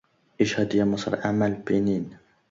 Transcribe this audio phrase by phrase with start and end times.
[0.41, 2.17] اشهدي يا مصر أعمال البنين